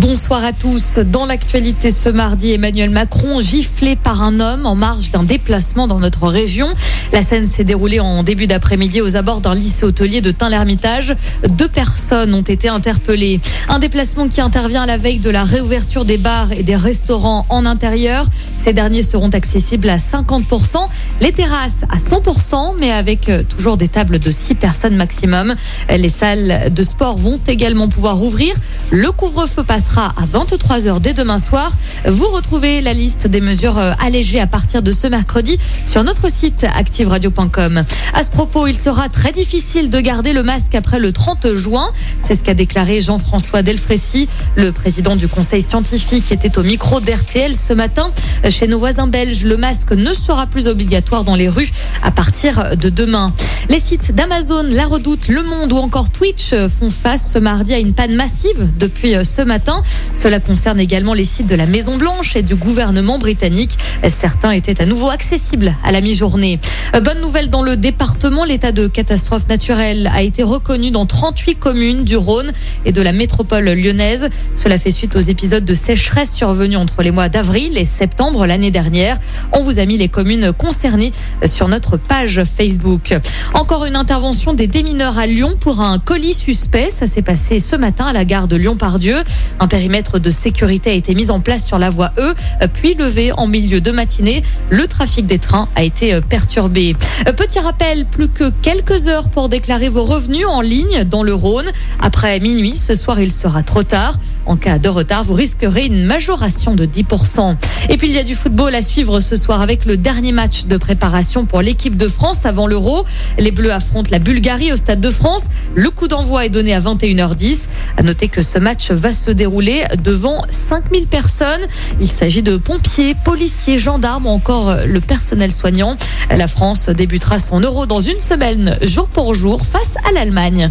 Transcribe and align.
Bonsoir 0.00 0.44
à 0.44 0.52
tous. 0.52 0.98
Dans 0.98 1.24
l'actualité 1.24 1.90
ce 1.90 2.10
mardi, 2.10 2.52
Emmanuel 2.52 2.90
Macron 2.90 3.40
giflé 3.40 3.96
par 3.96 4.22
un 4.22 4.40
homme 4.40 4.66
en 4.66 4.74
marge 4.74 5.10
d'un 5.10 5.22
déplacement 5.22 5.86
dans 5.86 5.98
notre 6.00 6.28
région. 6.28 6.68
La 7.12 7.22
scène 7.22 7.46
s'est 7.46 7.64
déroulée 7.64 7.98
en 7.98 8.22
début 8.22 8.46
d'après-midi 8.46 9.00
aux 9.00 9.16
abords 9.16 9.40
d'un 9.40 9.54
lycée 9.54 9.86
hôtelier 9.86 10.20
de 10.20 10.30
Tain-l'Hermitage. 10.32 11.16
Deux 11.48 11.68
personnes 11.68 12.34
ont 12.34 12.42
été 12.42 12.68
interpellées. 12.68 13.40
Un 13.70 13.78
déplacement 13.78 14.28
qui 14.28 14.42
intervient 14.42 14.82
à 14.82 14.86
la 14.86 14.98
veille 14.98 15.18
de 15.18 15.30
la 15.30 15.44
réouverture 15.44 16.04
des 16.04 16.18
bars 16.18 16.52
et 16.52 16.62
des 16.62 16.76
restaurants 16.76 17.46
en 17.48 17.64
intérieur. 17.64 18.26
Ces 18.58 18.74
derniers 18.74 19.02
seront 19.02 19.30
accessibles 19.30 19.88
à 19.88 19.96
50%, 19.96 20.76
les 21.22 21.32
terrasses 21.32 21.84
à 21.88 21.96
100%, 21.96 22.74
mais 22.78 22.92
avec 22.92 23.28
euh, 23.28 23.42
toujours 23.44 23.78
des 23.78 23.88
tables 23.88 24.18
de 24.18 24.30
6 24.30 24.56
personnes 24.56 24.96
maximum. 24.96 25.54
Les 25.88 26.08
salles 26.08 26.72
de 26.72 26.82
sport 26.82 27.16
vont 27.16 27.40
également 27.46 27.88
pouvoir 27.88 28.22
ouvrir. 28.22 28.54
Le 28.90 29.10
couvre-feu 29.10 29.62
passera 29.86 30.12
à 30.16 30.26
23h 30.26 31.00
dès 31.00 31.12
demain 31.12 31.38
soir. 31.38 31.70
Vous 32.06 32.26
retrouvez 32.28 32.80
la 32.80 32.92
liste 32.92 33.26
des 33.26 33.40
mesures 33.40 33.78
euh, 33.78 33.92
allégées 34.04 34.40
à 34.40 34.46
partir 34.46 34.82
de 34.82 34.90
ce 34.90 35.06
mercredi 35.06 35.58
sur 35.84 36.02
notre 36.02 36.30
site 36.30 36.64
activeradio.com. 36.64 37.84
À 38.14 38.22
ce 38.22 38.30
propos, 38.30 38.66
il 38.66 38.76
sera 38.76 39.08
très 39.08 39.32
difficile 39.32 39.88
de 39.90 40.00
garder 40.00 40.32
le 40.32 40.42
masque 40.42 40.74
après 40.74 40.98
le 40.98 41.12
30 41.12 41.54
juin. 41.54 41.92
C'est 42.22 42.34
ce 42.34 42.42
qu'a 42.42 42.54
déclaré 42.54 43.00
Jean-François 43.00 43.62
Delfrécy. 43.62 44.28
Le 44.56 44.72
président 44.72 45.14
du 45.14 45.28
conseil 45.28 45.62
scientifique 45.62 46.32
était 46.32 46.58
au 46.58 46.62
micro 46.62 47.00
d'RTL 47.00 47.54
ce 47.54 47.72
matin. 47.72 48.10
Chez 48.48 48.66
nos 48.66 48.78
voisins 48.78 49.06
belges, 49.06 49.44
le 49.44 49.56
masque 49.56 49.92
ne 49.92 50.12
sera 50.14 50.46
plus 50.46 50.66
obligatoire 50.66 51.24
dans 51.24 51.36
les 51.36 51.48
rues 51.48 51.70
à 52.02 52.10
partir 52.10 52.76
de 52.76 52.88
demain. 52.88 53.32
Les 53.68 53.80
sites 53.80 54.14
d'Amazon, 54.14 54.64
La 54.70 54.86
Redoute, 54.86 55.28
Le 55.28 55.42
Monde 55.42 55.72
ou 55.72 55.78
encore 55.78 56.10
Twitch 56.10 56.54
font 56.80 56.90
face 56.90 57.32
ce 57.32 57.38
mardi 57.38 57.74
à 57.74 57.78
une 57.78 57.94
panne 57.94 58.14
massive 58.14 58.68
depuis 58.78 59.14
ce 59.24 59.42
matin. 59.42 59.75
Cela 60.12 60.40
concerne 60.40 60.80
également 60.80 61.14
les 61.14 61.24
sites 61.24 61.46
de 61.46 61.54
la 61.54 61.66
Maison 61.66 61.96
Blanche 61.96 62.36
et 62.36 62.42
du 62.42 62.54
gouvernement 62.54 63.18
britannique. 63.18 63.78
Certains 64.08 64.50
étaient 64.50 64.80
à 64.80 64.86
nouveau 64.86 65.10
accessibles 65.10 65.74
à 65.84 65.92
la 65.92 66.00
mi-journée. 66.00 66.58
Bonne 67.02 67.20
nouvelle 67.20 67.50
dans 67.50 67.62
le 67.62 67.76
département, 67.76 68.44
l'état 68.44 68.72
de 68.72 68.86
catastrophe 68.86 69.48
naturelle 69.48 70.10
a 70.12 70.22
été 70.22 70.42
reconnu 70.42 70.90
dans 70.90 71.06
38 71.06 71.56
communes 71.56 72.04
du 72.04 72.16
Rhône 72.16 72.52
et 72.86 72.92
de 72.92 73.02
la 73.02 73.12
métropole 73.12 73.68
lyonnaise. 73.68 74.30
Cela 74.54 74.78
fait 74.78 74.90
suite 74.90 75.16
aux 75.16 75.20
épisodes 75.20 75.64
de 75.64 75.74
sécheresse 75.74 76.32
survenus 76.32 76.78
entre 76.78 77.02
les 77.02 77.10
mois 77.10 77.28
d'avril 77.28 77.76
et 77.76 77.84
septembre 77.84 78.46
l'année 78.46 78.70
dernière. 78.70 79.18
On 79.52 79.60
vous 79.60 79.78
a 79.78 79.84
mis 79.84 79.98
les 79.98 80.08
communes 80.08 80.52
concernées 80.52 81.12
sur 81.44 81.68
notre 81.68 81.98
page 81.98 82.42
Facebook. 82.44 83.14
Encore 83.52 83.84
une 83.84 83.96
intervention 83.96 84.54
des 84.54 84.68
démineurs 84.68 85.18
à 85.18 85.26
Lyon 85.26 85.54
pour 85.60 85.80
un 85.80 85.98
colis 85.98 86.32
suspect. 86.32 86.90
Ça 86.90 87.06
s'est 87.06 87.22
passé 87.22 87.60
ce 87.60 87.76
matin 87.76 88.06
à 88.06 88.12
la 88.12 88.24
gare 88.24 88.48
de 88.48 88.56
Lyon-Pardieu. 88.56 89.16
Un 89.60 89.68
périmètre 89.68 90.18
de 90.18 90.30
sécurité 90.30 90.90
a 90.90 90.94
été 90.94 91.14
mis 91.14 91.30
en 91.30 91.40
place 91.40 91.66
sur 91.66 91.78
la 91.78 91.90
voie 91.90 92.12
E, 92.18 92.34
puis 92.72 92.94
levé 92.94 93.32
en 93.32 93.48
milieu 93.48 93.80
de 93.80 93.90
matinée. 93.90 94.42
Le 94.70 94.86
trafic 94.86 95.26
des 95.26 95.38
trains 95.38 95.68
a 95.74 95.82
été 95.82 96.20
perturbé. 96.20 96.94
Petit 97.36 97.58
rappel, 97.58 98.06
plus 98.06 98.28
que 98.28 98.50
quelques 98.62 99.08
heures 99.08 99.28
pour 99.28 99.48
déclarer 99.48 99.88
vos 99.88 100.04
revenus 100.04 100.46
en 100.46 100.60
ligne 100.60 101.04
dans 101.04 101.24
le 101.24 101.34
Rhône. 101.34 101.66
Après 102.00 102.38
minuit, 102.38 102.75
ce 102.76 102.94
soir, 102.94 103.20
il 103.20 103.32
sera 103.32 103.62
trop 103.62 103.82
tard. 103.82 104.18
En 104.44 104.56
cas 104.56 104.78
de 104.78 104.88
retard, 104.88 105.24
vous 105.24 105.34
risquerez 105.34 105.86
une 105.86 106.04
majoration 106.04 106.74
de 106.74 106.86
10%. 106.86 107.56
Et 107.88 107.96
puis 107.96 108.08
il 108.08 108.14
y 108.14 108.18
a 108.18 108.22
du 108.22 108.34
football 108.34 108.74
à 108.74 108.82
suivre 108.82 109.20
ce 109.20 109.34
soir 109.34 109.60
avec 109.60 109.84
le 109.86 109.96
dernier 109.96 110.32
match 110.32 110.66
de 110.66 110.76
préparation 110.76 111.46
pour 111.46 111.62
l'équipe 111.62 111.96
de 111.96 112.06
France 112.06 112.46
avant 112.46 112.66
l'Euro. 112.66 113.04
Les 113.38 113.50
Bleus 113.50 113.72
affrontent 113.72 114.10
la 114.12 114.18
Bulgarie 114.18 114.72
au 114.72 114.76
Stade 114.76 115.00
de 115.00 115.10
France. 115.10 115.46
Le 115.74 115.90
coup 115.90 116.06
d'envoi 116.06 116.46
est 116.46 116.50
donné 116.50 116.74
à 116.74 116.80
21h10. 116.80 117.66
À 117.96 118.02
noter 118.02 118.28
que 118.28 118.42
ce 118.42 118.58
match 118.58 118.90
va 118.90 119.12
se 119.12 119.30
dérouler 119.30 119.84
devant 120.02 120.42
5000 120.48 121.08
personnes. 121.08 121.62
Il 122.00 122.08
s'agit 122.08 122.42
de 122.42 122.56
pompiers, 122.56 123.16
policiers, 123.24 123.78
gendarmes 123.78 124.26
ou 124.26 124.30
encore 124.30 124.76
le 124.86 125.00
personnel 125.00 125.50
soignant. 125.50 125.96
La 126.30 126.46
France 126.46 126.88
débutera 126.88 127.38
son 127.38 127.60
Euro 127.60 127.86
dans 127.86 128.00
une 128.00 128.20
semaine, 128.20 128.78
jour 128.82 129.08
pour 129.08 129.34
jour, 129.34 129.64
face 129.64 129.96
à 130.08 130.12
l'Allemagne. 130.12 130.70